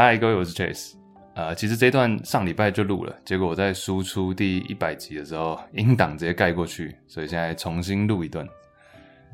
[0.00, 0.94] 嗨，各位，我是 Chase。
[1.34, 8.46] 呃，其实这段上礼拜就录了，结果我在输出第一百集的时候，音档直接盖过去，所以现在重新录一段。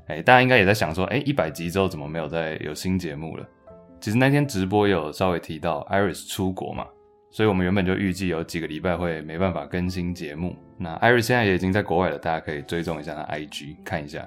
[0.06, 3.46] 哎，大家应该也在想说，哎，一百集之后怎么没有再有新节目了？
[4.00, 6.86] 其实那天直播有稍微提到 Iris 出国嘛，
[7.30, 10.56] 所以我们原本就预计有几个礼拜会没办法更新节目。
[10.78, 14.26] 那 Iris 现在也已经在国外了，大家可以追踪一下他 IG 看一下。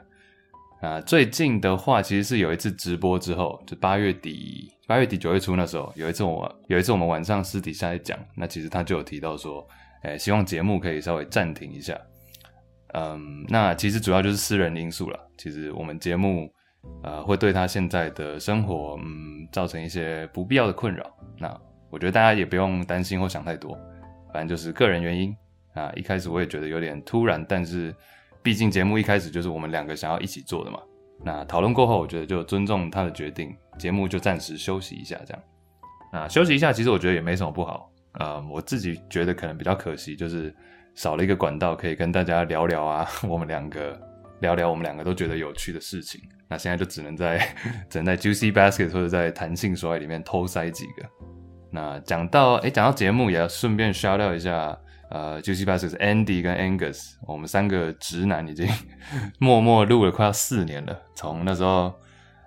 [0.81, 9.67] 啊，最近的话，其实是有一次直播之后，就八月底、八月底九月初那时候，有一次我有一次我们晚上私底下在讲，那其实他就有提到说，
[10.03, 11.99] 诶，希望节目可以稍微暂停一下。
[12.93, 15.19] 嗯，那其实主要就是私人因素了。
[15.37, 16.49] 其实我们节目，
[17.03, 21.05] 呃，会对他现在的生活，嗯，造成一些不必要的困扰。
[21.37, 21.47] 那
[21.89, 23.77] 我觉得大家也不用担心或想太多，
[24.31, 25.35] 反正就是个人原因。
[25.73, 27.93] 啊，一开始我也觉得有点突然，但是。
[28.43, 30.79] 毕竟节目一开始就是我们两个想要一起做的嘛，
[31.23, 35.43] 那讨论过后，我觉得就尊重他的决定，节目就暂时休息一下这样。
[36.13, 37.91] 那休息一下，其实我觉得也没什么不好。
[38.13, 40.55] 呃，我自己觉得可能比较可惜，就是
[40.95, 43.99] 少了一个管道可以跟大家聊聊啊， 我们两个
[44.39, 46.21] 聊聊我们两个都觉得有趣的事情。
[46.47, 47.37] 那现在就只能在
[47.89, 51.07] 只能在 Juicy Basket 或者在弹性说爱里面偷塞几个。
[51.71, 54.77] 那讲到哎，讲到节目也要顺便 shout out 一下。
[55.09, 58.67] 呃九七八是 Andy 跟 Angus，我们三个直男已经
[59.39, 60.99] 默默录了快要四年了。
[61.15, 61.93] 从那时候，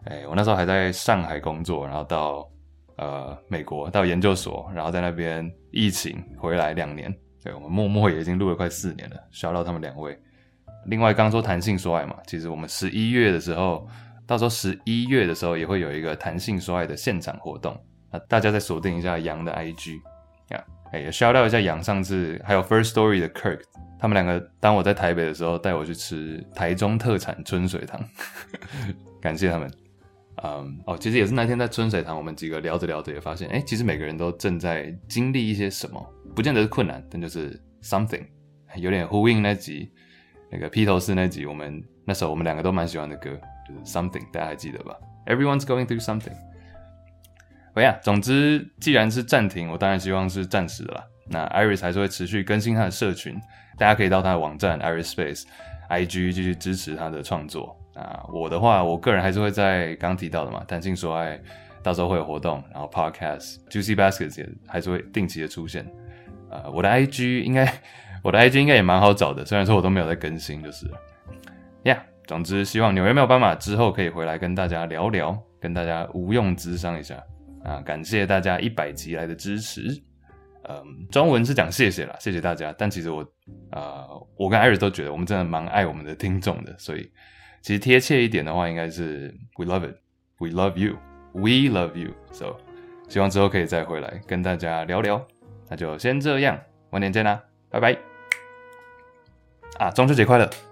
[0.05, 2.49] 哎、我那时候还在上海工作，然后到
[2.97, 9.17] 呃美国到研究所，然后在那边疫情回来两年，对，我们默默也已经录了快四年了。
[9.31, 10.19] 说到他们两位。
[10.87, 13.87] 另外，刚说谈性说爱嘛，其实我们十一月的时候，
[14.27, 17.79] 到时候十一月的时候也会有一个谈性说爱的现场活动，
[18.11, 19.97] 那大家再锁定一下杨的 IG
[20.49, 20.65] 呀。
[20.93, 23.61] 哎，也 shout out 一下杨，上次还有 First Story 的 Kirk，
[23.99, 28.01] 他们两个当我在台北的时候带我去吃台中特产春水堂，
[29.21, 29.71] 感谢他们。
[30.43, 36.03] 嗯，哦，其实也是那天在春水堂，我们几个聊着聊着也发现，哎，其实每个人都正在经历一些什么，
[36.35, 38.25] 不见得是困难，但就是 something，
[38.77, 39.93] 有点呼应那集
[40.51, 43.31] 那个披头士那集，我们那时候我们两个都蛮喜欢的歌，
[43.69, 46.33] 就是 something，大家还记得吧？Everyone's going through something。
[47.75, 51.05] 喂呀，总之，既然是暂停，我当然希望是暂时的啦。
[51.29, 53.39] 那 Iris 还是会持续更新他的社群，
[53.79, 55.45] 大家可以到他的网站 Iris Space
[55.89, 57.77] IG 继续支持他的创作。
[57.95, 61.39] 啊，我的话，我个人还是会在刚提到的嘛，谈性说爱，
[61.83, 65.87] 到时候会有活动，然后 Podcast Juicy Baskets 也还是会定期的出现。
[66.51, 67.73] 呃，我的 IG 应该，
[68.23, 70.91] 我的 IG 应该也蛮好找的，虽然说我都没有在更新，就是。
[71.85, 77.17] 呀，总之，希望纽约没有斑马之后可以回来跟大家聊聊，跟大家无用之商一下。
[77.65, 80.03] 啊，感谢大家一百集来的支持。
[80.69, 82.73] 嗯，中文是讲谢谢啦，谢谢大家。
[82.79, 83.27] 但其实我，
[83.73, 84.07] 呃，
[84.37, 87.11] 我跟艾瑞都觉得我们真的蛮爱我们的听众的，所以
[87.63, 89.97] 其实贴切一点的话，应该是 We love it,
[90.39, 90.97] we love you,
[91.33, 92.13] we love you.
[92.33, 92.57] So，
[93.09, 95.27] 希望之后可以再回来跟大家聊聊。
[95.69, 96.61] 那就先这样，
[96.91, 97.97] 晚点见啦，拜拜。
[99.79, 100.70] 啊，中秋节快乐！